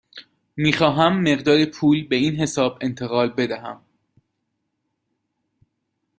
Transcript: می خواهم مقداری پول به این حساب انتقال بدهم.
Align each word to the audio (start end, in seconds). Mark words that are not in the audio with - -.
می 0.57 0.73
خواهم 0.73 1.21
مقداری 1.21 1.65
پول 1.65 2.07
به 2.07 2.15
این 2.15 2.35
حساب 2.35 2.77
انتقال 2.81 3.29
بدهم. 3.29 3.81